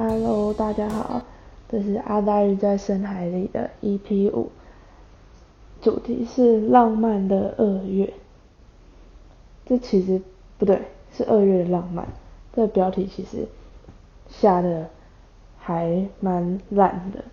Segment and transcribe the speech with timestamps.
[0.00, 1.22] Hello，大家好，
[1.68, 4.52] 这是阿呆日在深海里的 EP 五，
[5.82, 8.14] 主题是浪漫的二月。
[9.66, 10.22] 这其实
[10.56, 10.82] 不对，
[11.12, 12.06] 是二月的浪漫。
[12.54, 13.48] 这标题其实
[14.28, 14.88] 下的
[15.58, 17.24] 还蛮烂的，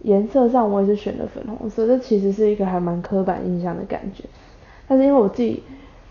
[0.00, 4.24] 颜色上我也是选的粉红色，这其实是一个还蛮刻板印象的感觉。
[4.86, 5.62] 但是因为我自己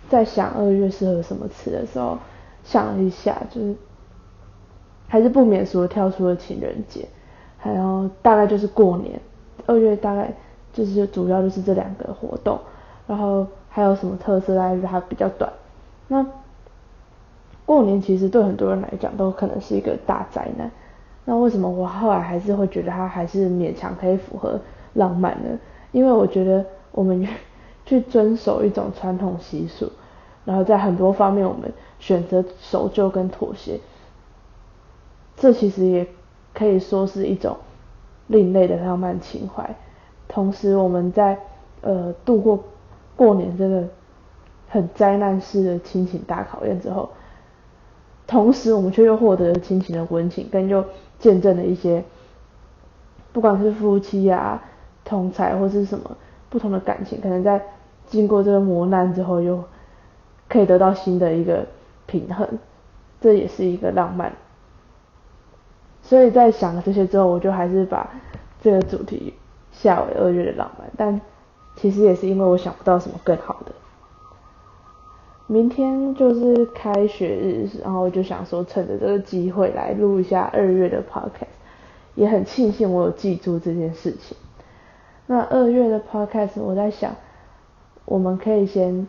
[0.10, 2.18] 在想二月适合什么词的时候，
[2.64, 3.76] 想了一下，就是。
[5.12, 7.06] 还是不免俗的跳出了情人节，
[7.58, 9.20] 还有大概就是过年，
[9.66, 10.32] 二月大概
[10.72, 12.58] 就是主要就是这两个活动，
[13.06, 15.52] 然后还有什么特色，大概是它比较短。
[16.08, 16.26] 那
[17.66, 20.72] 过年其实对很多人来讲都可能是一个大灾难，
[21.26, 24.58] 那为什么我后来还是会觉得它还是勉强可以符合
[24.94, 25.60] 浪漫呢？
[25.92, 27.28] 因为我觉得我们
[27.86, 29.92] 去遵守一种传统习俗，
[30.46, 33.78] 然后在很多方面我们选择守旧跟妥协。
[35.42, 36.08] 这其实也
[36.54, 37.58] 可以说是一种
[38.28, 39.76] 另类的浪漫情怀。
[40.28, 41.36] 同时，我们在
[41.82, 42.64] 呃度过
[43.16, 43.84] 过年这个
[44.70, 47.10] 很灾难式的亲情大考验之后，
[48.28, 50.86] 同时我们却又获得了亲情的温情，跟又
[51.18, 52.04] 见证了一些
[53.34, 54.64] 不管是夫妻啊、
[55.04, 56.16] 同财或是什么
[56.52, 57.60] 不同的感情，可能在
[58.06, 59.64] 经过这个磨难之后，又
[60.48, 61.66] 可以得到新的一个
[62.06, 62.48] 平衡。
[63.20, 64.32] 这也是一个浪漫。
[66.02, 68.10] 所以在想了这些之后，我就还是把
[68.62, 69.34] 这个主题
[69.72, 70.90] 下为二月的浪漫。
[70.98, 71.22] 但
[71.76, 73.72] 其实也是因为我想不到什么更好的。
[75.48, 81.48] 明天就是开学日，然后我就想说趁着这个机会来录一下二月的 podcast，
[82.16, 84.36] 也很庆幸我有记住这件事情。
[85.28, 87.16] 那二月的 podcast，我在想，
[88.06, 89.08] 我们可以先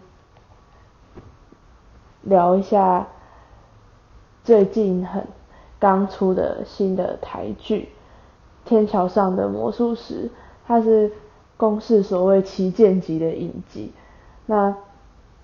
[2.22, 3.06] 聊一下
[4.45, 5.27] 最近很。
[5.82, 7.88] 刚出的新的台剧
[8.69, 10.26] 《天桥上的魔术师》，
[10.65, 11.10] 它是
[11.56, 13.91] 公式所谓旗舰级的影集。
[14.47, 14.72] 那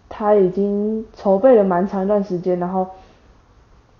[0.08, 2.86] 它已经筹备了蛮长一段时间，然后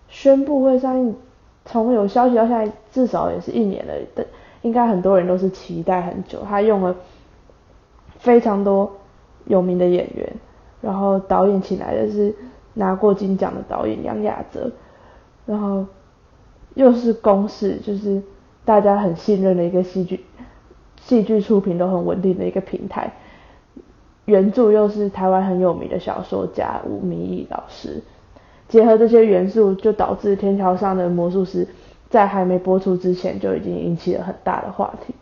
[0.07, 1.17] 宣布会上映，
[1.65, 4.25] 从有消息到现在至少也是一年了，但
[4.63, 6.45] 应该很多人都是期待很久。
[6.49, 6.95] 他用了
[8.19, 8.89] 非常多
[9.47, 10.33] 有名的演员，
[10.81, 12.33] 然后导演请来的是
[12.75, 14.71] 拿过金奖的导演杨雅泽，
[15.45, 15.85] 然后。
[16.79, 18.23] 又是公式，就是
[18.65, 20.25] 大家很信任的一个戏剧，
[21.01, 23.13] 戏剧出品都很稳定的一个平台。
[24.27, 28.01] 原著又是台湾很有名的小说家吴明义老师，
[28.69, 31.67] 结合这些元素，就导致《天桥上的魔术师》
[32.11, 35.13] 在还没播出之前就已经引起了很大的话题。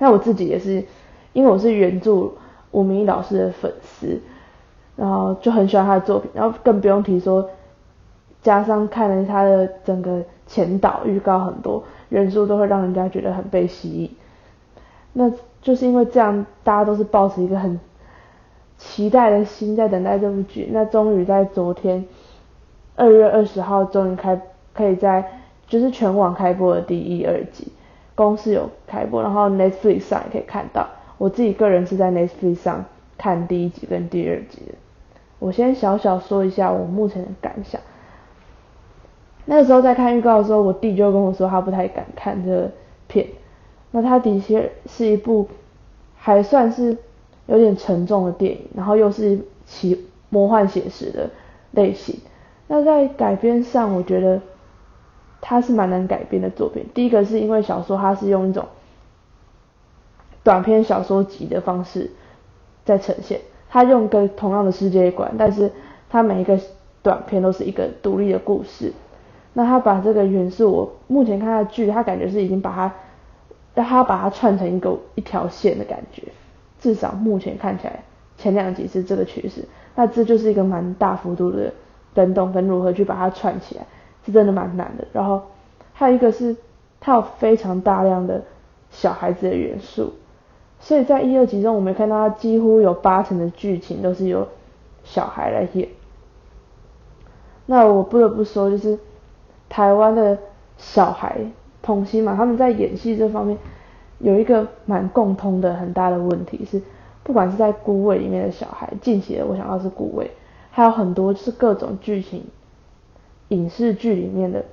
[0.00, 0.84] 那我自己也是，
[1.32, 2.32] 因为我是原著
[2.72, 4.20] 吴明义老师的粉丝，
[4.96, 7.48] 然后就很喜欢他的作品，然后更不用提说。
[8.46, 14.10] 加上看了他的整个前导预告，很多元素都会让人家觉得很被吸引。
[15.14, 15.28] 那
[15.60, 17.80] 就是因为这样，大家都是抱持一个很
[18.78, 20.68] 期待的心在等待这部剧。
[20.70, 22.04] 那终于在昨天
[22.94, 24.40] 二月二十号，终于开
[24.72, 25.28] 可以在
[25.66, 27.72] 就是全网开播的第一、二集，
[28.14, 30.86] 公司有开播，然后 Netflix 上也可以看到。
[31.18, 32.84] 我自己个人是在 Netflix 上
[33.18, 34.74] 看第一集跟第二集的。
[35.40, 37.80] 我先小小说一下我目前的感想。
[39.46, 42.70] 那个时候在看预告的时候，我弟就跟我说他不太敢看这个
[43.06, 43.26] 片。
[43.92, 45.48] 那他的确是一部
[46.16, 46.96] 还算是
[47.46, 51.30] 有点沉重的电影，然后又是奇魔幻写实的
[51.70, 52.18] 类型。
[52.66, 54.40] 那在改编上，我觉得
[55.40, 56.84] 它是蛮难改编的作品。
[56.92, 58.66] 第一个是因为小说它是用一种
[60.42, 62.10] 短篇小说集的方式
[62.84, 63.40] 在呈现，
[63.70, 65.70] 它用跟同样的世界观，但是
[66.10, 66.58] 它每一个
[67.02, 68.92] 短片都是一个独立的故事。
[69.58, 72.92] 那他把这个元素，我目前看他的剧，他感觉是已经把它，
[73.74, 76.24] 让他把它串成一个一条线的感觉，
[76.78, 78.04] 至少目前看起来，
[78.36, 79.64] 前两集是这个趋势。
[79.94, 81.72] 那这就是一个蛮大幅度的
[82.12, 83.86] 跟动跟如何去把它串起来，
[84.26, 85.06] 是真的蛮难的。
[85.14, 85.40] 然后
[85.94, 86.54] 还有一个是，
[87.00, 88.42] 它有非常大量的
[88.90, 90.12] 小孩子的元素，
[90.80, 94.46] 所以在一二集中，我们看到它几乎有八成的剧情都是由
[95.02, 95.88] 小孩来演。
[97.64, 98.98] 那我不得不说，就是。
[99.76, 100.38] 台湾的
[100.78, 101.38] 小孩
[101.82, 103.58] 童星嘛，他们在演戏这方面
[104.20, 106.80] 有一个蛮共通的很大的问题是，
[107.22, 110.24] 不管是在《孤味》里面的小孩，近期的我想到是《孤味》，
[110.70, 112.42] 还有很多是各种剧情
[113.48, 114.64] 影视剧里面的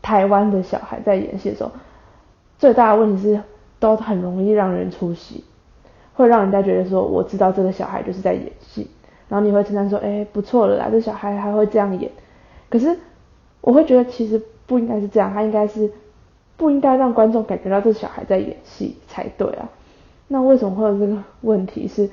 [0.00, 1.72] 台湾的小孩在演戏的时候，
[2.58, 3.42] 最大的问题是
[3.80, 5.42] 都很容易让人出戏，
[6.14, 8.88] 会让人家觉得说我知道这个小孩就是在演戏，
[9.28, 12.08] 然后你会称赞说，哎，不错了啦，这小孩还会这样演，
[12.70, 12.96] 可是。
[13.66, 15.90] 我会觉得其实不应该是这样，他应该是
[16.56, 19.68] 不应该让观众感觉到这小孩在演戏才对啊。
[20.28, 21.88] 那为什么会有这个问题？
[21.88, 22.08] 是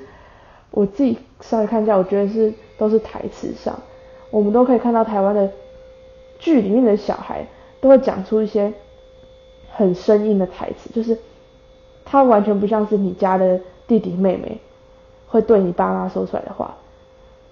[0.71, 3.77] 我自己稍微看一下，我觉得是都是台词上，
[4.31, 5.47] 我们都可以看到台湾的
[6.39, 7.45] 剧里面的小孩
[7.79, 8.73] 都会讲出一些
[9.71, 11.15] 很生硬的台词，就是
[12.03, 14.59] 他完全不像是你家的弟弟妹妹
[15.27, 16.75] 会对你爸妈说出来的话。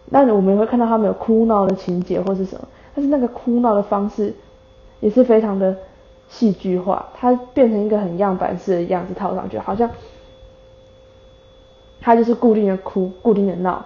[0.07, 4.33] 那我们也会看到他们有哭闹的情节或是什么，但是那个哭闹的方式
[4.99, 5.75] 也是非常的
[6.29, 9.89] 戏剧化，它变成一个很样板式的样子套上去，好像
[12.01, 13.85] 他就是固定的哭，固定的闹，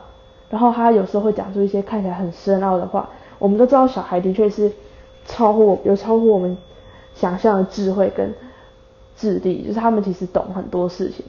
[0.50, 3.10] 然后他有时候会讲出一些看起来很深奥的话。
[3.38, 4.72] 我们都知道小孩的确是
[5.26, 6.58] 超乎有超乎我们
[7.14, 8.34] 想象的智慧跟
[9.16, 11.26] 智力，就是他们其实懂很多事情，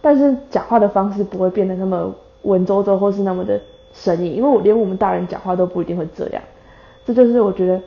[0.00, 3.60] 但是讲话的方式不会变得那么文绉绉或是那么的。
[3.98, 6.42] 生硬，因为我连我们大人讲话都不一定会这样，
[7.06, 7.80] 这就是我觉得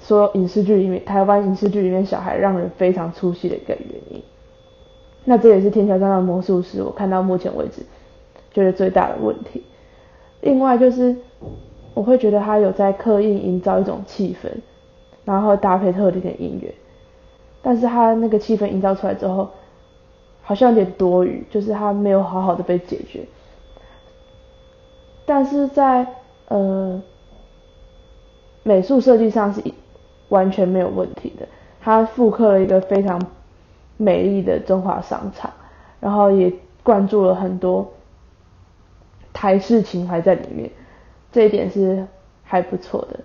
[0.00, 4.22] 说影视剧里面台湾影视剧里面小孩让人非常出戏的一个原因。
[5.24, 7.82] 那这也是《天桥上的魔术师》我看到目前为止
[8.52, 9.62] 觉得最大的问题。
[10.40, 11.14] 另外就是
[11.94, 14.48] 我会觉得他有在刻意营造一种气氛，
[15.24, 16.74] 然后搭配特定的音乐，
[17.62, 19.48] 但是他那个气氛营造出来之后，
[20.42, 23.24] 好像有点多余，就是他没有好好的被解决。
[25.24, 26.06] 但是在
[26.48, 27.02] 呃
[28.64, 29.62] 美术设计上是
[30.30, 31.46] 完全没有问题的，
[31.80, 33.24] 它复刻了一个非常
[33.96, 35.52] 美丽的中华商场，
[36.00, 36.52] 然后也
[36.82, 37.92] 灌注了很多
[39.32, 40.68] 台式情怀在里面，
[41.30, 42.04] 这一点是
[42.42, 43.20] 还不错的。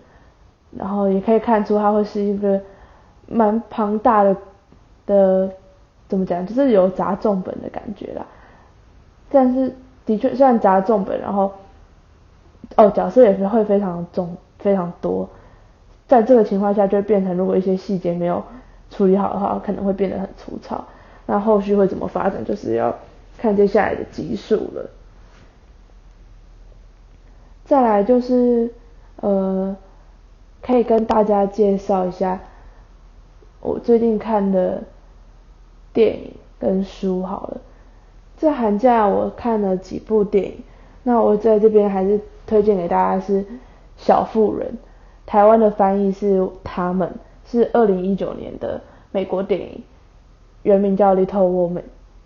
[0.77, 2.61] 然后也可以看出它会是一个
[3.25, 4.35] 蛮庞大的
[5.07, 5.49] 的
[6.07, 8.25] 怎么讲，就是有砸重本的感觉啦。
[9.31, 9.75] 但是
[10.05, 11.51] 的确虽然砸重本，然后。
[12.75, 15.29] 哦，角色也是会非常重，非常多，
[16.05, 18.43] 在这个情况下就会变成，如果一些细节没有
[18.91, 20.83] 处理好的话，可能会变得很粗糙。
[21.25, 22.93] 那后续会怎么发展，就是要
[23.37, 24.89] 看接下来的集数了。
[27.63, 28.73] 再来就是，
[29.21, 29.75] 呃，
[30.61, 32.39] 可以跟大家介绍一下
[33.61, 34.83] 我最近看的
[35.93, 37.61] 电影跟书好了。
[38.37, 40.63] 这寒假我看了几部电影，
[41.03, 42.19] 那我在这边还是。
[42.49, 43.43] 推荐给大家是
[43.99, 44.71] 《小妇人》，
[45.27, 47.09] 台湾的翻译是《他们》，
[47.51, 48.81] 是二零一九年的
[49.11, 49.83] 美国电影，
[50.63, 51.81] 原名叫《Little Woman》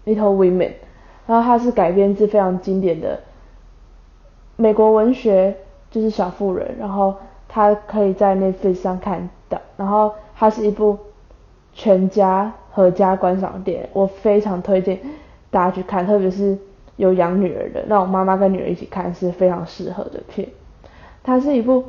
[0.05, 0.73] ，Little Women，
[1.25, 3.19] 然后它是改编自非常经典的
[4.55, 5.57] 美国文学，
[5.89, 7.15] 就是《小妇人》，然后
[7.49, 10.97] 它可以在 Netflix 上看到，然后它是一部
[11.73, 14.99] 全家合家观赏电影，我非常推荐
[15.49, 16.57] 大家去看，特别是。
[16.95, 20.47] 有养女儿的那我妈妈跟女儿一起看是非常适合的片。
[21.23, 21.85] 它是一部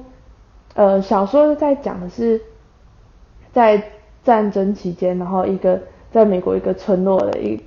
[0.75, 2.41] 呃小说，在讲的是
[3.53, 3.83] 在
[4.23, 7.63] 战争期间，然后一个在美国一个村落的一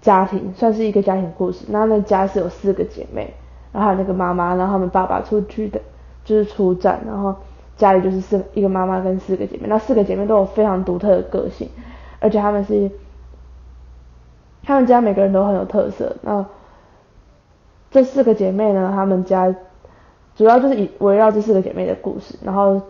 [0.00, 1.66] 家庭，算是一个家庭故事。
[1.68, 3.34] 那那家是有四个姐妹，
[3.72, 5.80] 然后那个妈妈，然后他们爸爸出去的，
[6.24, 7.34] 就是出战，然后
[7.76, 9.64] 家里就是四一个妈妈跟四个姐妹。
[9.66, 11.68] 那四个姐妹都有非常独特的个性，
[12.20, 12.90] 而且他们是。
[14.62, 16.14] 他们家每个人都很有特色。
[16.20, 16.44] 那
[17.90, 18.92] 这四个姐妹呢？
[18.94, 19.52] 他们家
[20.36, 22.36] 主要就是以围绕这四个姐妹的故事。
[22.42, 22.80] 然后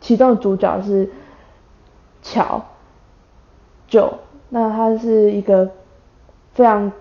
[0.00, 1.10] 其中的主角是
[2.22, 2.62] 乔，
[3.86, 4.12] 就
[4.48, 5.70] 那她是一个
[6.52, 6.92] 非常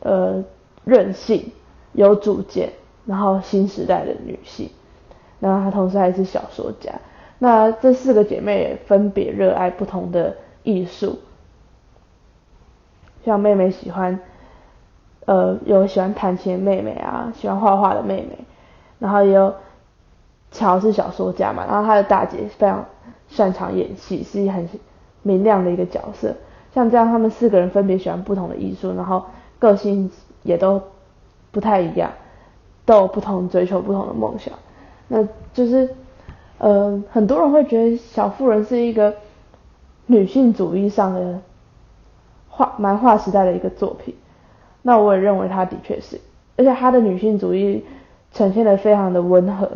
[0.00, 0.44] 呃
[0.84, 1.52] 任性、
[1.92, 2.72] 有主见，
[3.04, 4.70] 然后新时代的女性。
[5.38, 6.92] 那她同时还是小说家。
[7.38, 11.18] 那这四个姐妹分别热爱不同的艺术。
[13.24, 14.20] 像妹妹喜欢，
[15.26, 18.38] 呃，有喜欢弹琴的妹妹啊，喜欢画画的妹妹，
[18.98, 19.54] 然后也有
[20.50, 22.84] 乔是小说家嘛，然后他的大姐非常
[23.28, 24.68] 擅长演戏，是很
[25.22, 26.34] 明亮的一个角色。
[26.74, 29.24] 像这样，他们四个人分别喜欢不同的艺术，然后
[29.58, 30.10] 个性
[30.42, 30.80] 也都
[31.50, 32.10] 不太一样，
[32.84, 34.54] 都有不同追求不同的梦想。
[35.08, 35.22] 那
[35.52, 35.94] 就是，
[36.58, 39.14] 呃，很多人会觉得小妇人是一个
[40.06, 41.40] 女性主义上的。
[42.48, 44.14] 画蛮画时代的一个作品，
[44.80, 46.18] 那我也认为他的确是，
[46.56, 47.84] 而且他的女性主义
[48.32, 49.70] 呈现的非常的温和，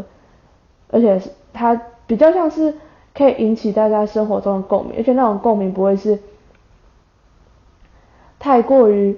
[0.90, 2.74] 而且是他比较像是
[3.14, 6.18] 可以引起大家生活中的共鸣，而且那种共鸣不会是
[8.38, 9.16] 太过于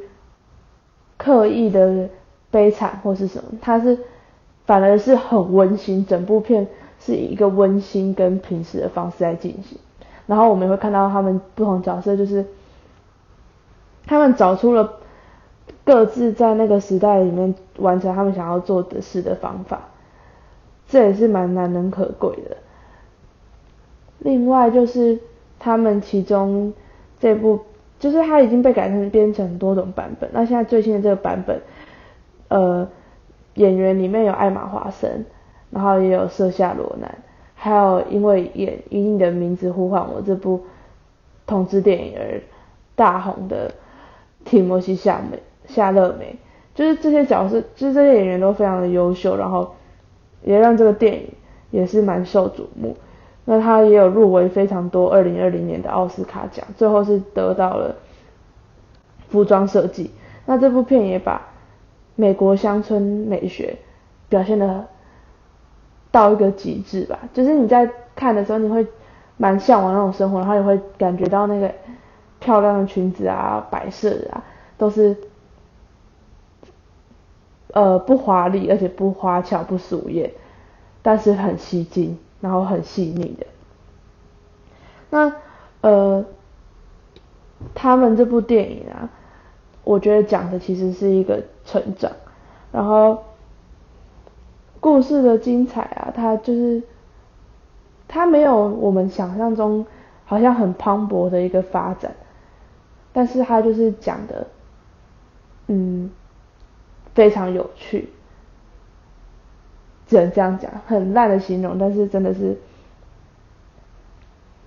[1.16, 2.08] 刻意的
[2.50, 3.98] 悲惨或是什么，他是
[4.66, 6.66] 反而是很温馨，整部片
[7.00, 9.78] 是以一个温馨跟平时的方式在进行，
[10.26, 12.44] 然后我们也会看到他们不同角色就是。
[14.04, 14.98] 他们找出了
[15.84, 19.80] 各自在那个时代里面完成他们想要做的事的方法，
[20.88, 22.56] 这也是蛮难能可贵的。
[24.18, 25.18] 另外就是
[25.58, 26.72] 他们其中
[27.18, 27.60] 这部，
[27.98, 30.30] 就是它已经被改成编成多种版本。
[30.32, 31.60] 那现在最新的这个版本，
[32.48, 32.88] 呃，
[33.54, 35.24] 演员里面有艾玛华森，
[35.70, 37.18] 然后也有瑟夏罗南，
[37.56, 40.64] 还有因为演《以你的名字呼唤我》这部
[41.46, 42.40] 同志电影而
[42.94, 43.72] 大红的
[44.44, 46.36] 提摩西夏美夏勒梅。
[46.74, 49.74] 就是这些角色，就是这些演员都非常的优秀，然后
[50.42, 51.28] 也让这个电影
[51.70, 52.96] 也是蛮受瞩目。
[53.44, 57.94] 那他也有入围非常多二零二零年的奥斯卡奖，最后是得到了
[59.28, 60.10] 服装设计。
[60.46, 61.42] 那这部片也把
[62.16, 63.76] 美国乡村美学
[64.30, 64.86] 表现的
[66.10, 68.86] 到一个极致吧，就是你在看的时候，你会
[69.36, 71.70] 蛮向往那种生活，然后也会感觉到那个
[72.40, 74.42] 漂亮的裙子啊、摆设啊，
[74.78, 75.14] 都是。
[77.72, 80.30] 呃，不华丽，而且不花俏，不俗艳，
[81.00, 83.46] 但是很吸睛，然后很细腻的。
[85.08, 85.32] 那
[85.80, 86.24] 呃，
[87.74, 89.08] 他们这部电影啊，
[89.84, 92.12] 我觉得讲的其实是一个成长，
[92.70, 93.24] 然后
[94.78, 96.82] 故事的精彩啊，它就是
[98.06, 99.86] 它没有我们想象中
[100.26, 102.14] 好像很磅礴的一个发展，
[103.14, 104.46] 但是它就是讲的，
[105.68, 106.10] 嗯。
[107.14, 108.08] 非常有趣，
[110.06, 112.58] 只能这样讲，很烂的形容，但是真的是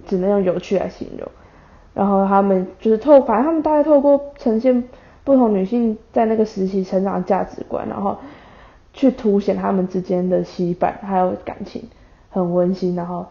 [0.05, 1.27] 只能用有趣来形容。
[1.93, 4.83] 然后他们就是透，反正他们大概透过呈现
[5.23, 8.17] 不同女性在那个时期成长的价值观，然后
[8.93, 11.89] 去凸显他们之间的羁绊还有感情，
[12.29, 12.95] 很温馨。
[12.95, 13.25] 然后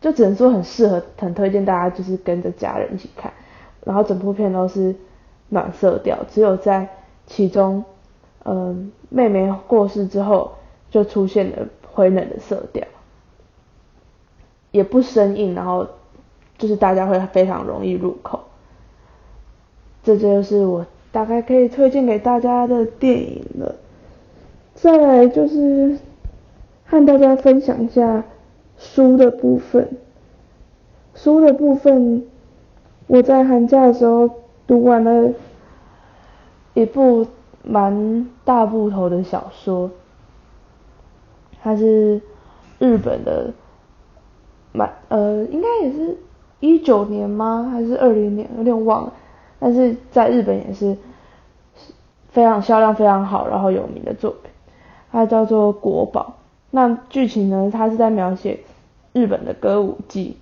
[0.00, 3.32] 就只能说很适合，很推荐大家就是跟着家人一起看。
[3.84, 4.96] 然后整部片都是
[5.50, 6.88] 暖色调，只有在
[7.26, 7.84] 其中。
[8.44, 10.52] 嗯，妹妹过世之后，
[10.90, 12.86] 就出现了灰冷的色调，
[14.70, 15.86] 也不生硬，然后
[16.56, 18.40] 就是大家会非常容易入口。
[20.04, 23.74] 这就是我大概可以推荐给大家的电影了。
[24.74, 25.98] 再来就是
[26.84, 28.22] 和大家分享一下
[28.78, 29.96] 书的部分。
[31.16, 32.24] 书的部分，
[33.08, 34.30] 我在寒假的时候
[34.68, 35.32] 读完了
[36.74, 37.26] 一部。
[37.68, 39.90] 蛮大部头的小说，
[41.60, 42.20] 它是
[42.78, 43.52] 日本的，
[44.72, 46.16] 蛮呃，应该也是
[46.60, 47.68] 一九年吗？
[47.72, 48.48] 还是二零年？
[48.56, 49.12] 有点忘了。
[49.58, 50.96] 但是在日本也是
[52.28, 54.50] 非常销量非常好，然后有名的作品。
[55.10, 56.34] 它叫做《国宝》。
[56.70, 57.70] 那剧情呢？
[57.72, 58.60] 它是在描写
[59.12, 60.36] 日本的歌舞伎。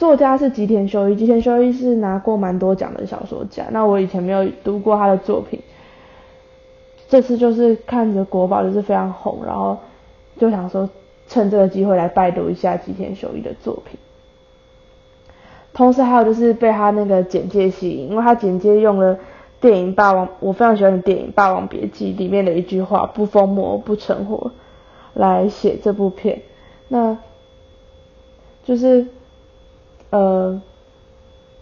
[0.00, 3.66] 作家是吉田修一，吉田修一是拿过蛮多奖的小说家。
[3.70, 5.60] 那我以前没有读过他的作品，
[7.06, 9.76] 这次就是看着国宝就是非常红，然后
[10.38, 10.88] 就想说
[11.28, 14.00] 趁这个机会来拜读一下吉田修一的作品。
[15.74, 19.18] 同时还有就是被他那个简介吸引，因为他简介用了
[19.60, 24.50] 电影《霸王》，我非常喜欢的电影《霸王别姬》里面的一句话“不疯魔不成活”
[25.12, 26.40] 来写这部片，
[26.88, 27.18] 那
[28.64, 29.06] 就是。
[30.10, 30.60] 呃，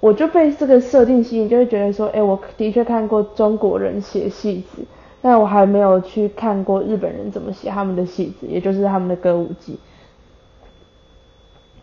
[0.01, 4.83] 我就被这个设定吸引，就会觉得说，哎，我的确看过中国人写戏子，
[5.21, 9.79] 但我还没有去看过日本人怎么写他们的戏子，也就是他们的歌舞伎。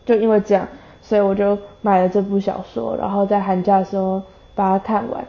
[0.05, 0.67] 就因为这样，
[1.01, 4.22] 所以我就买了这部小说，然后在寒假的时候
[4.55, 5.24] 把它看完。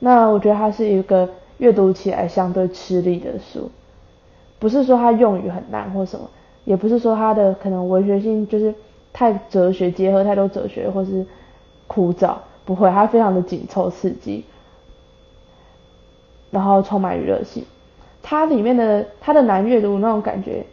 [0.00, 1.28] 那我觉得它是一个
[1.58, 3.70] 阅读起来相对吃力的书，
[4.58, 6.28] 不是说它用语很难或什么，
[6.64, 8.74] 也不是说它的可能文学性就是。
[9.12, 11.26] 太哲学结合太多哲学或是
[11.86, 14.44] 枯燥，不会，它非常的紧凑刺激，
[16.50, 17.64] 然后充满娱乐性。
[18.22, 20.64] 它里面的它的难阅读那种感觉，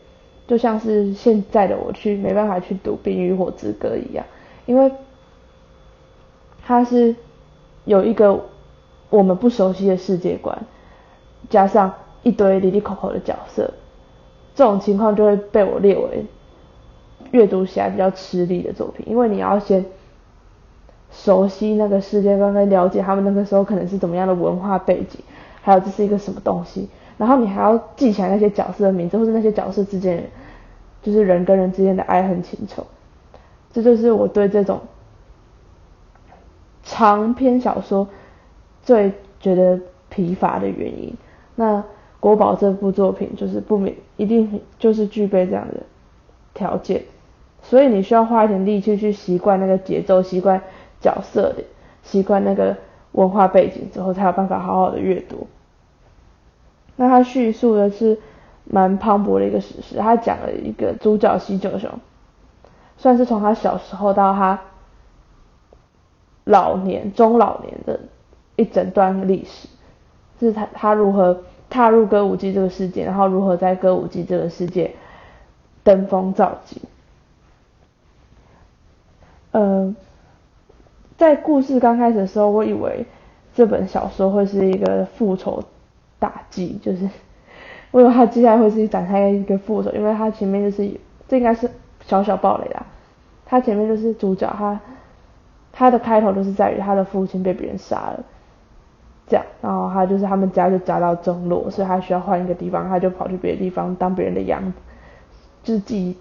[0.48, 4.25] 就像是现在的我去没办法去读《冰与火之歌》一样，
[4.65, 4.91] 因为
[6.65, 7.15] 它是
[7.86, 8.46] 有一个
[9.10, 10.58] 我们不熟悉的世界观，
[11.50, 13.74] 加上一堆里里口口的角色，
[14.53, 16.25] 这种情况就会被我列为。
[17.31, 19.86] 阅读起来比较吃力的作品，因为你要先
[21.12, 25.19] 熟悉那个世界观，跟了解他们那个时候可能是怎么样的文化背景，
[25.62, 30.29] 还有这是一个什么东西，然后你还要记起来那些角色的名字，或者那些角色之间，
[31.01, 32.86] 就是人跟人之间的爱恨情仇。
[33.74, 34.81] 这就是我对这种
[36.84, 38.07] 长篇小说
[38.81, 39.79] 最觉得
[40.10, 41.13] 疲乏的原因。
[41.55, 41.84] 那
[42.19, 45.84] 国宝这部作品就是不免一定就是具备这样的
[46.53, 47.03] 条件。
[47.69, 50.62] 所以你需要花一点力气去习惯那个节奏，习惯
[51.01, 51.63] 角色的，
[52.01, 52.77] 习惯那个
[53.12, 55.47] 文化背景之后，才有办法好好的阅读。
[56.95, 58.17] 那他叙述的是
[58.63, 59.97] 蛮磅礴的一个史诗。
[59.97, 61.91] 他讲了一个主角西九雄，
[62.95, 64.62] 算是从他小时候到他
[66.45, 68.00] 老年、中老年的
[68.55, 69.67] 一整段历史，
[70.39, 74.95] 是他他如何踏入歌舞伎这个世界，然后如何在歌舞伎这个世界
[75.83, 76.81] 登峰造极。
[79.57, 79.95] 呃，
[81.17, 83.07] 在故事刚开始的时候，我以为
[83.55, 85.63] 这本小说会是一个复仇
[86.19, 87.09] 大计，就是
[87.89, 90.87] 我以为他接下来会是展开一个复仇，因为他前面就是
[91.27, 91.67] 这应该是
[92.05, 92.85] 小小暴雷啦，
[93.47, 94.79] 他前面就是主角，他
[95.71, 98.23] 他的开头就是在于他的父亲被别人杀了，
[99.27, 104.71] 这样，然后他就是他们家就家道中落，所以他需要换一个地方，他就跑去别的地方当别人的养，
[105.63, 106.15] 就是寄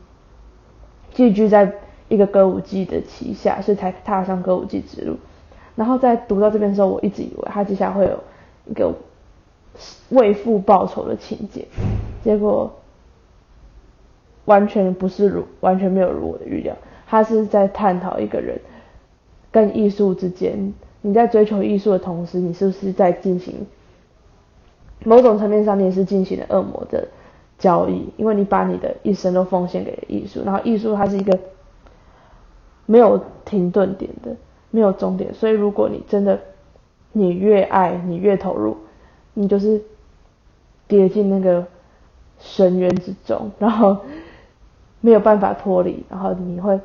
[1.12, 1.70] 寄居在。
[2.08, 5.16] 一个歌舞伎的旗下，所以才踏上歌舞伎之路。
[5.74, 8.18] 然后在读到这边的时候，我一直以为他接下来会有
[8.64, 8.94] 一个
[10.10, 11.66] 为父报仇的情节，
[12.24, 12.72] 结果
[14.46, 16.74] 完全不是如完全没有如我的预料。
[17.06, 18.58] 他是在探讨一个人
[19.50, 20.72] 跟艺术之间，
[21.02, 23.66] 你在追求艺术的同时，你是不是在进行
[25.04, 27.06] 某种层面上面是进行了恶魔的
[27.58, 28.08] 交易？
[28.16, 31.38] 因为你把你的一生都奉献给了艺术，然后艺术它是一个。
[32.86, 34.34] 没有停顿点的，
[34.70, 36.38] 没有终点，所以如果你真的，
[37.12, 38.76] 你越爱你越投入，
[39.34, 39.82] 你就是
[40.86, 41.66] 跌进那个
[42.38, 43.98] 深渊之中， 然后
[45.00, 46.80] 没有办法脱离，然后你会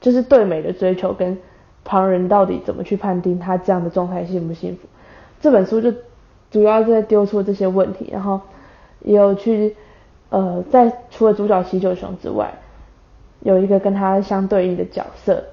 [0.00, 1.38] 就是对美的追求跟
[1.84, 4.86] 旁人到底怎么去判定他这样的状态幸不幸福？
[5.40, 5.92] 这本书就
[6.50, 8.40] 主要在丢出这些问题，然后
[9.00, 9.74] 也有去
[10.28, 12.52] 呃在除了主角喜九雄之外。
[13.40, 15.44] 有一个跟他相对应的角色，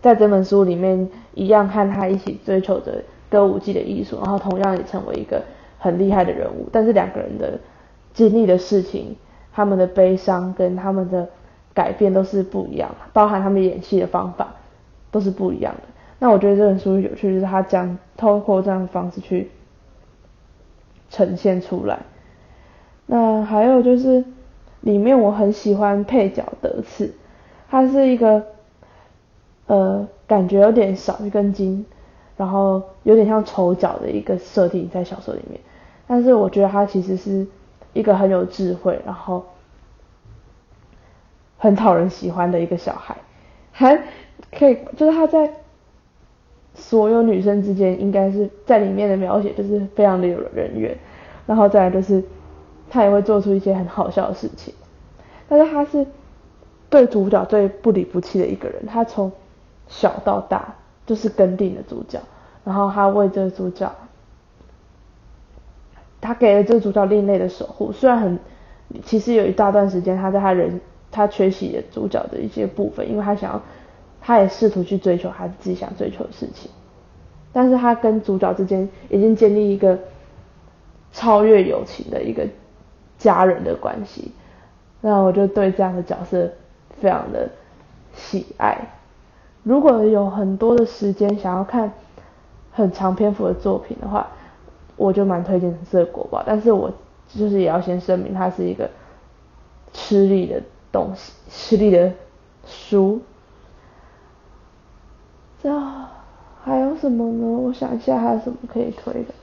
[0.00, 5.42] 在这本书里面一样和他一起追求着歌舞伎的艺术，然后同样也成为一个
[5.78, 6.68] 很厉害的人物。
[6.70, 7.58] 但是两个人的
[8.14, 9.16] 经历的事情，
[9.52, 11.28] 他们的悲伤跟他们的
[11.74, 14.54] 改变都是不一样，包含他们演戏的方法
[15.10, 15.82] 都是不一样的。
[16.20, 19.50] 那我觉得这本书有趣，就是他将透过这样的方式去
[21.10, 21.98] 呈现出来。
[23.06, 24.24] 那还有就是。
[24.82, 27.12] 里面我很喜欢配角德次，
[27.68, 28.42] 他是一个，
[29.66, 31.84] 呃，感觉有点少一根筋，
[32.36, 35.60] 然后有点像丑角的一个设定在小说里面，
[36.06, 37.46] 但是我觉得他其实是
[37.92, 39.44] 一个很有智慧，然后
[41.58, 43.14] 很讨人喜欢的一个小孩，
[43.72, 44.02] 还
[44.50, 45.52] 可以就是他在
[46.74, 50.96] 所有女生之间应该是在里面的描写就是非常的有人缘，
[51.46, 52.24] 然后再来就是。
[52.90, 54.74] 他也会做出一些很好笑的事情，
[55.48, 56.04] 但是他是
[56.90, 58.84] 对主角最不离不弃的一个人。
[58.84, 59.30] 他从
[59.86, 60.74] 小到大
[61.06, 62.20] 就是跟定的主角，
[62.64, 63.94] 然后他为这个主角，
[66.20, 67.92] 他给了这个主角另类的守护。
[67.92, 68.38] 虽然很，
[69.04, 70.80] 其实有一大段时间他在他人
[71.12, 73.62] 他缺席了主角的一些部分，因为他想要，
[74.20, 76.68] 他也试图去追求他自己想追求的事情，
[77.52, 79.96] 但是他跟主角之间已经建立一个
[81.12, 82.44] 超越友情的一个。
[83.20, 84.32] 家人的关系，
[85.00, 86.50] 那我就对这样的角色
[87.00, 87.48] 非常的
[88.14, 88.76] 喜爱。
[89.62, 91.92] 如果有很多的时间想要看
[92.72, 94.26] 很长篇幅的作品的话，
[94.96, 96.90] 我就蛮推荐《色国宝》，但是我
[97.28, 98.90] 就是也要先声明，它是一个
[99.92, 102.10] 吃力的东西，吃力的
[102.66, 103.20] 书。
[105.62, 105.70] 这
[106.64, 107.46] 还有什么呢？
[107.46, 109.34] 我想一下，还有什么可以推的？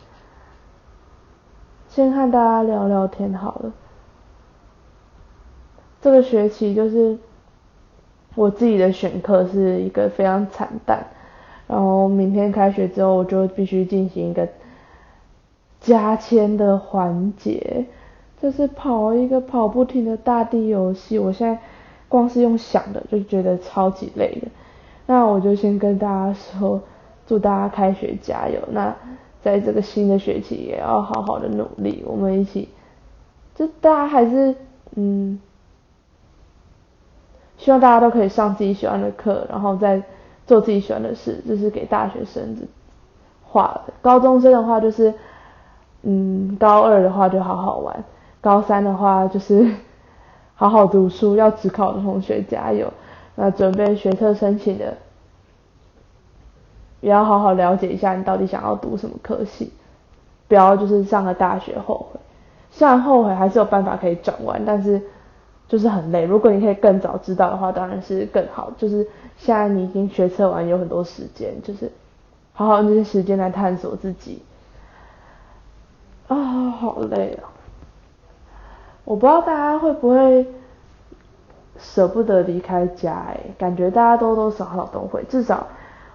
[1.89, 3.73] 先和大家聊聊天好了。
[6.01, 7.17] 这个学期就是
[8.35, 11.07] 我自己的选课是一个非常惨淡，
[11.67, 14.47] 然后明天开学之后我就必须进行一个
[15.81, 17.85] 加签的环节，
[18.39, 21.17] 就是跑一个跑不停的大地游戏。
[21.17, 21.59] 我现在
[22.07, 24.47] 光是用想的就觉得超级累的。
[25.07, 26.81] 那我就先跟大家说，
[27.25, 28.59] 祝大家开学加油。
[28.71, 28.95] 那
[29.43, 32.69] 在这个新的学期也要好好的努力，我们一起，
[33.55, 34.55] 就大家还是
[34.95, 35.39] 嗯，
[37.57, 40.01] 希望大家都可以上自己喜欢的课，然后再
[40.45, 42.61] 做自己喜欢的事，这是给大学生的
[43.43, 43.93] 话的。
[44.01, 45.13] 高中生的话就是，
[46.01, 48.03] 嗯，高二的话就好好玩，
[48.41, 49.71] 高三的话就是
[50.55, 52.91] 好好读书，要只考的同学加油。
[53.35, 54.97] 那准备学测申请的。
[57.01, 59.71] 也要好好了解一下你到底想要读什么科系，
[60.47, 62.19] 不要就是上了大学后悔。
[62.71, 65.01] 虽然后悔还是有办法可以转弯，但是
[65.67, 66.25] 就是很累。
[66.25, 68.71] 如果你可以更早知道的话，当然是更好。
[68.77, 69.07] 就是
[69.37, 71.91] 现在你已经学测完，有很多时间，就是
[72.53, 74.41] 好好用这些时间来探索自己。
[76.27, 76.35] 啊，
[76.71, 77.49] 好累啊！
[79.05, 80.45] 我不知道大家会不会
[81.79, 85.65] 舍不得离开家哎，感觉大家多多少少都会，至少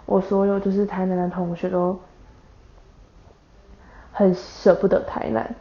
[0.06, 1.98] 我所有就是台南的同学都
[4.12, 5.54] 很舍不得台南，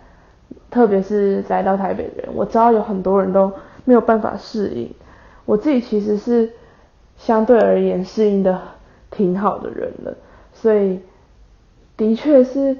[0.69, 3.51] 特别是来到台北的人，我知道有很多人都
[3.85, 4.93] 没有办法适应。
[5.45, 6.53] 我自己其实是
[7.17, 8.61] 相对而言适应的
[9.09, 10.15] 挺好的人了，
[10.53, 10.99] 所以
[11.97, 12.77] 的确是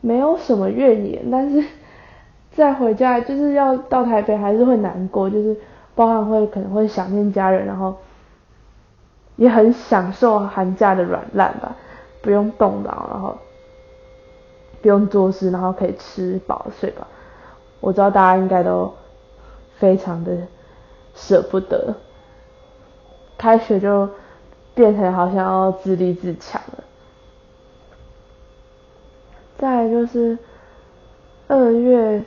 [0.00, 1.64] 没有什么怨言，但是。
[2.56, 5.56] 再回家就是要到台北，还是会难过，就是
[5.96, 7.96] 包含会可能会想念家人，然后
[9.36, 11.74] 也很享受寒假的软烂吧，
[12.22, 13.36] 不用动脑，然后
[14.80, 17.06] 不用做事，然后可以吃饱睡吧。
[17.80, 18.92] 我知道大家应该都
[19.78, 20.36] 非常的
[21.14, 21.94] 舍不得，
[23.36, 24.08] 开学就
[24.74, 26.84] 变成好像要自立自强了。
[29.58, 30.38] 再就是
[31.48, 32.22] 二月。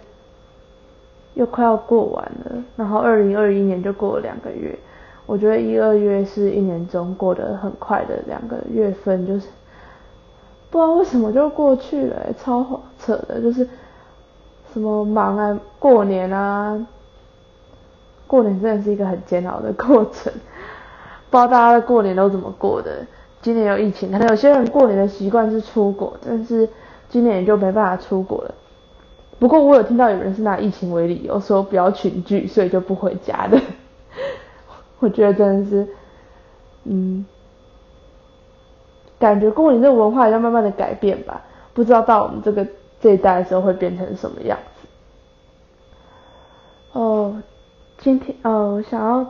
[1.33, 4.75] 又快要过完了，然后二零二一年就过了两个月，
[5.27, 9.47] 我觉得一二月是一年中过得很快的两个月份，就是
[10.71, 13.67] 不知道为什么就过去了，超扯的，就是
[14.73, 16.87] 什么忙啊，过年啊，
[18.25, 20.31] 过年真的是一个很煎熬的过程，
[21.29, 23.05] 不知道大家的过年都怎么过的？
[23.41, 26.67] 今年有疫情，可能有些人过年的习惯是出国，但是
[27.09, 28.55] 今年也就没办法出国了。
[29.39, 33.61] 不过我有听到有人是拿疫情为理由说不要群聚，所以就不回家的。
[34.99, 35.87] 我觉得真的是，
[36.85, 37.25] 嗯，
[39.19, 41.41] 感觉过年这个文化要慢慢的改变吧。
[41.73, 42.67] 不知道到我们这个
[42.99, 44.87] 这一代的时候会变成什么样子。
[46.93, 47.41] 哦，
[47.99, 49.25] 今天哦，想要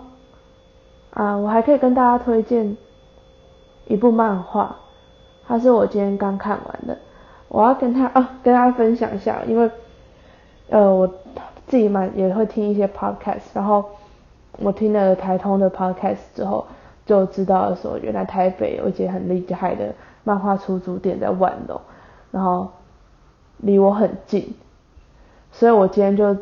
[1.12, 2.78] 啊，我还可以跟大家推荐
[3.88, 4.76] 一部漫画，
[5.48, 6.98] 它是我今天刚看完的。
[7.50, 9.70] 我要跟他啊，跟大家分享一下，因为。
[10.70, 11.08] 呃，我
[11.68, 13.86] 自己蛮也会听一些 podcast，然后
[14.60, 16.66] 我听了台通的 podcast 之后，
[17.06, 19.94] 就知道说原来台北有一间很厉害的
[20.24, 21.80] 漫画出租店在万隆，
[22.32, 22.70] 然后
[23.58, 24.54] 离我很近，
[25.52, 26.36] 所以我今天就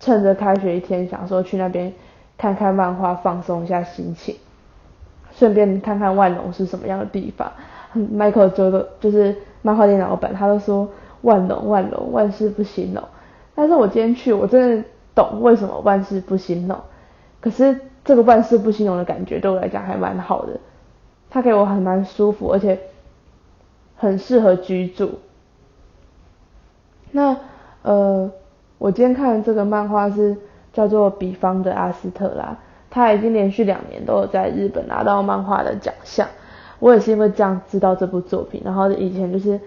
[0.00, 1.92] 趁着开学一天，想说去那边
[2.38, 4.36] 看看漫画，放松一下心情，
[5.32, 7.50] 顺便看看万隆是什么样的地方。
[7.94, 10.88] Michael 就的就是漫画店老板，他都说
[11.22, 13.02] 万隆万隆万事不兴隆。
[13.54, 16.78] 但是我今天去，我真的懂为什么万事不兴隆。
[17.46, 20.58] 可是这个万事不兴隆的感觉对我来讲还蛮好的，
[21.30, 22.76] 它给我很蛮舒服，而且
[23.94, 25.20] 很适合居住。
[27.12, 27.36] 那
[27.82, 28.28] 呃，
[28.78, 30.36] 我今天看的这个漫画是
[30.72, 32.44] 叫做《比方的阿斯特拉》，
[32.90, 36.26] 他已经连续两年都有在日本拿到漫画的奖项。
[36.80, 39.60] 我也是因为这样知道这部作品，然后以前就是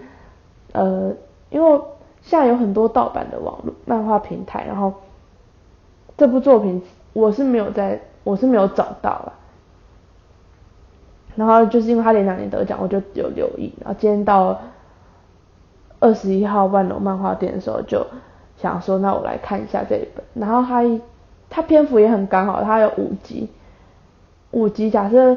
[0.72, 1.14] 呃，
[1.48, 1.80] 因为。
[2.22, 4.92] 现在有很多盗版的网络漫画平台，然后
[6.18, 6.82] 这部作品
[7.12, 9.32] 我是没有在，我是没有找到啦。
[11.36, 13.72] 然后就是因为他连两年得奖，我就有留意。
[13.80, 14.60] 然后今天到
[15.98, 18.06] 二十一号万隆漫画店的时候，就
[18.56, 20.24] 想说那我来看一下这一本。
[20.34, 20.82] 然后他
[21.48, 23.48] 他篇幅也很刚好，他有五集，
[24.50, 25.36] 五集假设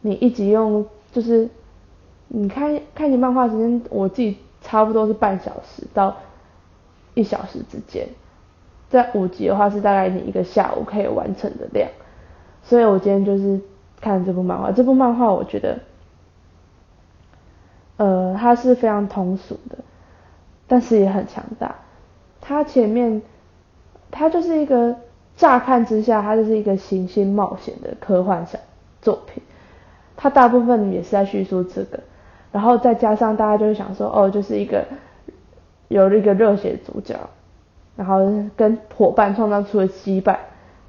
[0.00, 1.48] 你一集用就是
[2.28, 4.36] 你看看你漫画时间，我自己。
[4.60, 6.16] 差不多是半小时到
[7.14, 8.08] 一小时之间，
[8.90, 11.88] 在五集的话是大概你一个下午可以完成的量，
[12.62, 13.60] 所以我今天就是
[14.00, 14.72] 看这部漫画。
[14.72, 15.78] 这部漫画我觉得，
[17.96, 19.78] 呃，它是非常通俗的，
[20.66, 21.74] 但是也很强大。
[22.40, 23.20] 它前面，
[24.10, 24.96] 它就是一个
[25.36, 28.58] 乍看之下，它就是一个行星冒险的科幻小
[29.02, 29.42] 作品。
[30.16, 32.00] 它大部分也是在叙述这个。
[32.50, 34.86] 然后再加上大家就会想说，哦，就是一个
[35.88, 37.14] 有了一个热血主角，
[37.98, 38.20] 然后
[38.56, 40.36] 跟伙伴创造出了羁绊，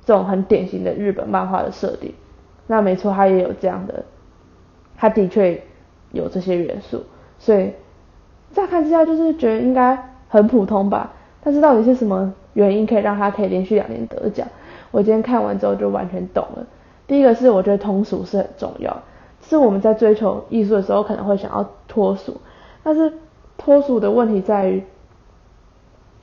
[0.06, 2.14] 这种很典型的日本漫画的设定。
[2.68, 4.06] 那没错，他也有这样的，
[4.96, 5.60] 他的确
[6.12, 7.02] 有这些元素。
[7.40, 7.74] 所以
[8.52, 14.48] 乍看之下就是觉得应该很普通吧，但是到底是什么原因可以让他可以连续两年得奖？
[14.92, 16.68] 我今天看完之后就完全懂了。
[17.08, 19.02] 第一个是我觉得通俗是很重要。
[19.42, 22.40] 是我们在追求艺术的时候可能会想要脱俗，
[22.84, 23.12] 但是
[23.58, 24.84] 脱俗的问题在于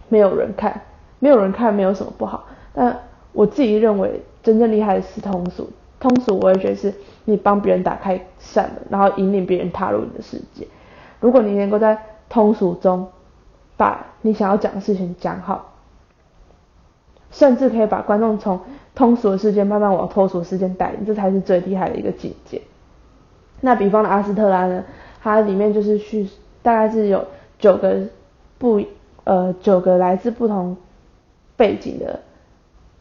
[0.09, 0.83] 没有人看，
[1.19, 2.45] 没有人看没有什么不好。
[2.73, 2.99] 但
[3.33, 5.69] 我自己认为真正厉害的是通俗，
[6.01, 6.93] 通俗我也觉得是
[7.25, 10.67] 你帮别人打开扇门，然后引领别人踏入你的世界。
[11.21, 13.09] 如果你能够在通俗中
[13.77, 15.73] 把你想要讲的事情讲好，
[17.31, 18.61] 甚至可以把观众从
[18.95, 22.63] 通俗的世界慢慢往脱俗世界带领，这才是最厉害的一个境界。
[23.61, 24.85] 那比方的阿斯特拉呢？
[25.23, 26.29] 它里面就是去
[26.63, 27.27] 大概是有
[27.59, 28.01] 九个
[28.59, 28.81] 不
[29.27, 30.77] 呃九个来自不同
[31.57, 32.21] 背景的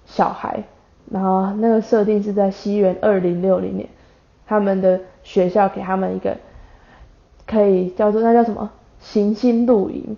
[0.06, 0.64] 小孩，
[1.12, 3.88] 然后那个设定是在西元二零六零年，
[4.48, 6.36] 他们的学校给他们一个
[7.46, 10.18] 可以叫做那叫什么行星露营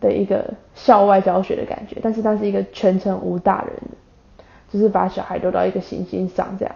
[0.00, 6.74] 的一个校外教学的感觉，但是它是一个全程无大人的，就是把小孩丢到一个行星上这样，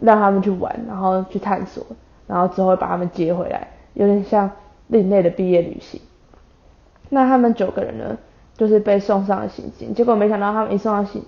[0.00, 1.84] 让他们去玩，然后去探索，
[2.26, 4.50] 然后之后把他们接回来，有点像
[4.88, 6.00] 另类的毕业旅行。
[7.08, 8.18] 那他们九个人呢，
[8.56, 11.22] 就是被送上了行星，结果没想到他们一送到行，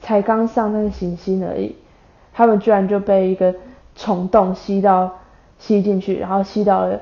[0.00, 1.74] 才刚上那个行星而已，
[2.32, 3.54] 他们居然就被一个
[3.96, 5.18] 虫洞吸到
[5.58, 7.00] 吸进去，然后吸到了，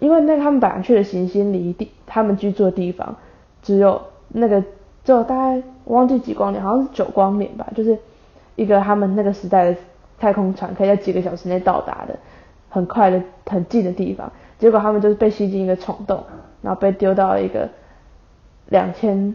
[0.00, 3.14] 因为那他们本来去的行星离地他们居住的地方
[3.62, 4.60] 只有那个
[5.04, 7.96] 只有大概忘记几光年，好像是九光年吧，就是
[8.56, 9.76] 一个他们那个时代的
[10.18, 12.18] 太空船可以在几个小时内到达的
[12.68, 16.24] 很快的很近的地方，结果他们就是被吸进一个虫洞。
[16.62, 17.68] 然后被丢到一个
[18.68, 19.34] 两千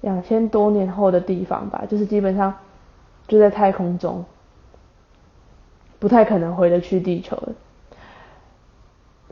[0.00, 2.52] 两千多年后的地方吧，就是基本上
[3.28, 4.24] 就在太空中，
[5.98, 7.52] 不太可能回得去地球的，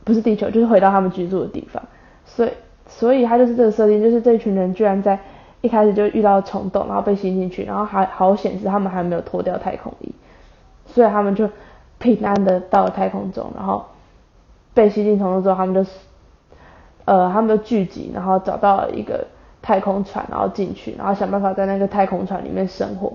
[0.04, 1.83] 不是地球，就是回到他们居住的地方。
[2.24, 2.50] 所以，
[2.87, 5.18] 所以他就是这个设定，就是这群人居然在
[5.61, 10.14] 一开始就遇到虫洞，然后被吸进去，然后还好显示他们还没有脱掉太空衣，
[10.87, 11.50] 所以他们就
[11.98, 13.85] 平安的到了太空中，然后
[14.72, 15.90] 被吸进虫洞之后，他们就。
[17.07, 19.27] 呃，他们就聚集，然后找到了一个
[19.61, 23.12] 太空船，然后进去，然后想办法在那个太空船里面生活。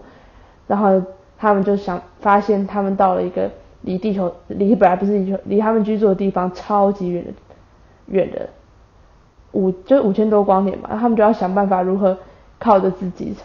[0.67, 1.02] 然后
[1.39, 3.49] 他们就想发现，他们到了一个
[3.82, 7.32] 离地球离本来不是地球，离他们居住的地方超级远的
[8.06, 8.47] 远的
[9.54, 10.89] 五就五千多光年嘛。
[10.91, 12.15] 他们就要想办法如何
[12.60, 13.36] 靠着自己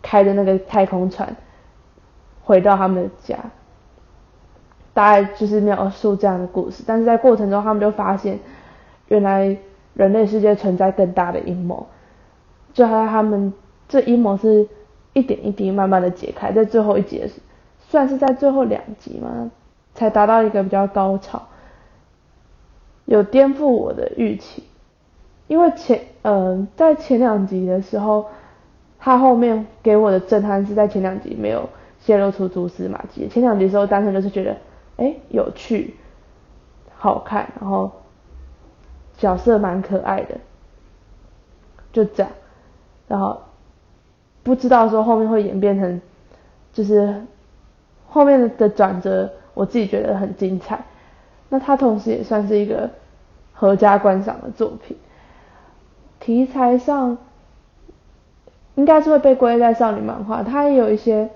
[0.00, 1.34] 开的那个太空船
[2.44, 3.36] 回到他们的家。
[4.94, 8.38] 大概就是描述这样的故事，但是在过程中他们就发现
[9.08, 9.58] 原来。
[9.94, 11.86] 人类世界存在更大的阴谋，
[12.72, 13.52] 就还有他们
[13.88, 14.66] 这阴谋是
[15.12, 17.22] 一点一滴慢慢的解开，在最后一集，
[17.78, 19.50] 算是在最后两集嘛，
[19.94, 21.42] 才达到一个比较高潮，
[23.04, 24.64] 有颠覆我的预期，
[25.46, 28.26] 因为前嗯在前两集的时候，
[28.98, 31.68] 他后面给我的震撼是在前两集没有
[32.00, 34.56] 泄露出蛛丝马迹，前两集的时候单纯就是觉得
[34.96, 35.94] 哎有趣，
[36.96, 37.90] 好看，然后。
[39.22, 40.36] 角色蛮可爱的，
[41.92, 42.32] 就这样，
[43.06, 43.40] 然后
[44.42, 46.00] 不知道说后面会演变成，
[46.72, 47.22] 就是
[48.08, 50.84] 后面的转折，我自己觉得很精彩。
[51.50, 52.90] 那它同时也算是一个
[53.52, 54.96] 合家观赏的作品。
[56.18, 57.16] 题材上
[58.74, 61.30] 应该是会被归在少女漫画，它也有一些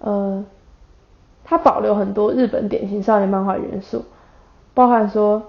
[0.00, 0.44] 呃，
[1.44, 4.04] 它保留很多日本典型少女漫画元素，
[4.74, 5.40] 包含说。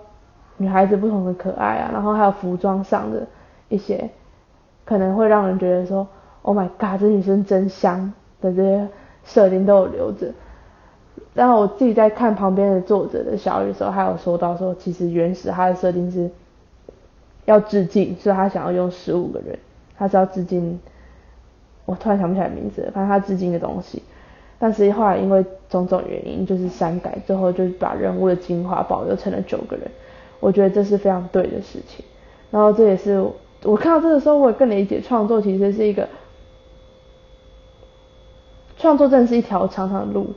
[0.60, 3.26] 女孩子不同的可爱啊，然后还有服装上的
[3.70, 4.10] 一些，
[4.86, 6.06] 可能会让人觉得说
[6.42, 8.88] ，Oh my god，这女生真香的这些
[9.24, 10.28] 设定都有留着。
[11.34, 16.30] 然后我自己在看旁边的作者的小语的时候，还有说到说，其实原始他的设定是
[17.46, 19.58] 要致敬，所以他想要用十五个人，
[19.98, 20.78] 他是要致敬，
[21.86, 24.04] 我突然想不起来名字，反正他致敬的东西。
[24.58, 29.90] 但是后来因为种种原因，就是删改，最后就把人物的精华保留成了九个人。
[30.40, 32.04] 我觉得这是非常对的事情，
[32.52, 33.22] 然后这也是
[33.64, 36.08] 我看到这个时候，我也更理解创作其实是一个
[38.78, 40.28] 创作，真的是一条长长的路，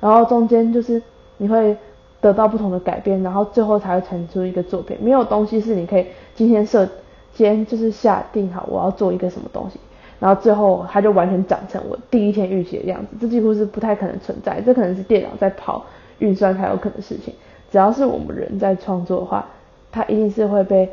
[0.00, 1.02] 然后中间就是
[1.38, 1.76] 你会
[2.20, 4.96] 得到不同的改变，然后最后才会产出一个作品。
[5.00, 6.86] 没有东西是你可以今天设，
[7.34, 9.80] 今天就是下定好我要做一个什么东西，
[10.20, 15.86] 然后最后它就完全长成我第一天预期的样子，这几乎是不太可能存在，这可能是电脑在跑
[16.18, 17.32] 运算才有可能的事情。
[17.70, 19.46] 只要是我们人在创作的话，
[19.90, 20.88] 它一定是会被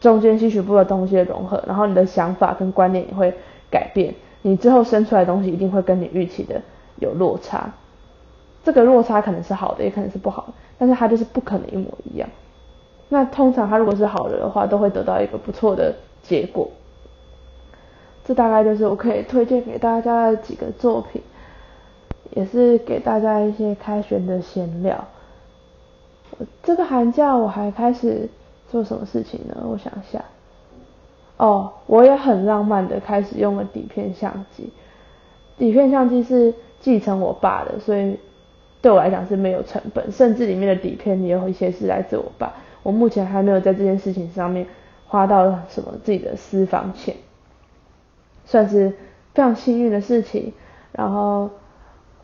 [0.00, 3.32] 中间吸取部的东西的融合，然后你的想法跟观念也会
[3.70, 6.60] 改变，你之后生出来的东西一定会跟你预期的
[6.96, 7.72] 有落差。
[8.64, 12.28] 这个落差可能是好的，也可能是不好的，但是它就是不可能一模一样。
[13.08, 16.68] 那通常它如果是好的的话，都会得到一个不错的结果。
[18.24, 21.22] 这大概就是我可以推荐给大家的几个作品，
[22.30, 25.02] 也是给大家一些开学的闲聊。
[26.62, 28.28] 这个寒假我还开始
[28.70, 29.56] 做什么事情呢？
[29.68, 30.24] 我想一下。
[31.36, 34.72] 哦，我也很浪漫的开始用了底片相机。
[35.56, 38.18] 底片相机是继承我爸的，所以
[38.82, 42.52] 对我来讲是没有成本，甚至里面的底片也有一些是来自我爸。
[42.82, 44.66] 我目前还没有在这件事情上面
[45.06, 47.14] 花到什么自己的私房钱，
[48.44, 48.90] 算是
[49.34, 50.52] 非常幸运的事情。
[50.92, 51.50] 然后，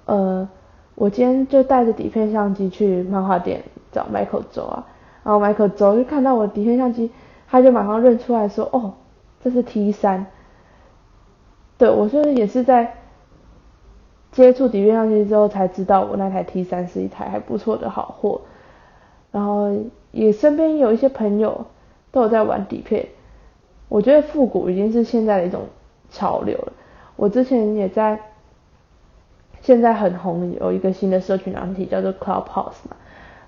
[0.06, 0.48] 呃，
[0.94, 3.62] 我今天就带着底片相机去漫画店。
[3.94, 4.87] 找 Michael 走啊，
[5.22, 7.11] 然后 Michael 走就看到我底片相机，
[7.48, 8.94] 他就马上认出来说：“哦，
[9.42, 10.26] 这是 T 三。”
[11.78, 12.94] 对我说也是在
[14.33, 18.40] 接触底片相机之后才知道，我那台 T 三是一台还不错的好货。
[19.33, 19.72] 然后
[20.12, 21.66] 也身边有一些朋友
[22.12, 23.09] 都有在玩底片，
[23.88, 25.62] 我觉得复古已经是现在的一种
[26.11, 26.72] 潮流了。
[27.16, 28.20] 我之前也在
[29.61, 32.96] 现在很红有一个新的社群软体叫做 Clubhouse 嘛，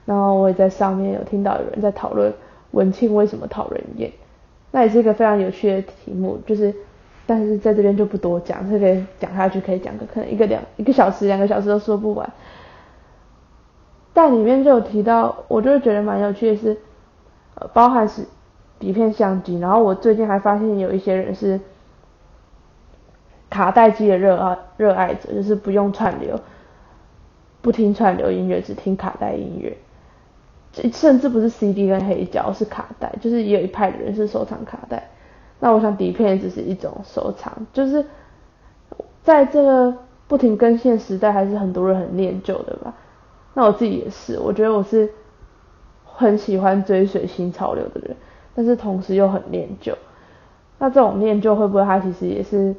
[0.06, 2.32] 然后我也在上面有听到有人在讨论
[2.70, 4.10] 文庆为什么讨人厌，
[4.70, 6.74] 那也是一个非常有趣的题目，就是
[7.26, 12.32] 但是在这边就不多讲，这个讲下去可以讲个可能一个两一个小时两个小时都说不完。
[14.14, 16.78] 但里面就有提到，我就是觉得蛮有趣的是，
[17.56, 18.24] 呃，包含是
[18.78, 21.60] 底片相机，然后我最近还发现有一些人是
[23.50, 26.40] 卡带机的热爱热爱者，就是不用串流，
[27.60, 29.76] 不听串流音乐，只听卡带音乐，
[30.92, 35.08] 甚至不是 CD 跟黑胶，是卡带，就是也有一派的人是收藏卡带。
[35.58, 38.04] 那我想底片只是一种收藏，就是
[39.22, 39.96] 在这个
[40.28, 42.94] 不停更新的时代，还是很多人很念旧的吧。
[43.54, 45.10] 那我自己也是，我觉得我是
[46.04, 48.16] 很喜欢追随新潮流的人，
[48.54, 49.96] 但是同时又很念旧。
[50.78, 52.74] 那这种念旧会不会它其实也是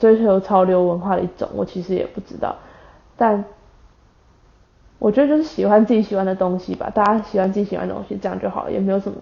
[0.00, 1.48] 追求潮流文化的一种？
[1.54, 2.56] 我其实也不知道。
[3.16, 3.44] 但
[5.04, 9.18] 我觉得就是喜欢自己喜欢的东西吧，大家喜欢自己喜欢的东西，这样就好了，也没有什么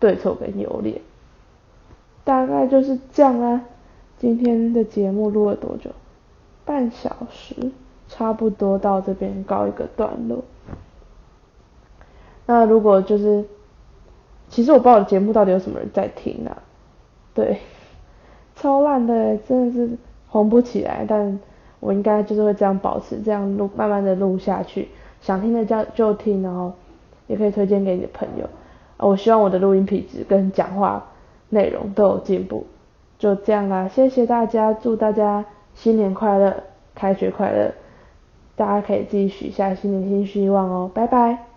[0.00, 0.98] 对错跟优劣。
[2.24, 3.60] 大概就是这样啦。
[4.16, 5.90] 今天的节目录了多久？
[6.64, 7.54] 半小时。
[8.08, 10.44] 差不多到这边告一个段落。
[12.46, 13.44] 那如果就是，
[14.48, 16.56] 其实我不知道我的节目到底有什么人在听啊？
[17.34, 17.58] 对，
[18.54, 21.04] 超烂的，真的是红不起来。
[21.06, 21.38] 但
[21.80, 24.88] 我应该就是会这样保持，这样录，慢慢的录下去。
[25.20, 26.72] 想听的就就听，然后
[27.26, 28.48] 也可以推荐给你的朋友。
[28.98, 31.06] 我希望我的录音品质跟讲话
[31.50, 32.66] 内容都有进步。
[33.18, 36.62] 就这样啦，谢谢大家，祝大家新年快乐，
[36.94, 37.72] 开学快乐。
[38.56, 41.55] 大家可以自己许下新年新希望哦，拜拜。